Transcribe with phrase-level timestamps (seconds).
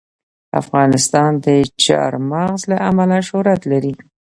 [0.61, 1.47] افغانستان د
[1.83, 3.93] چار مغز له امله شهرت لري.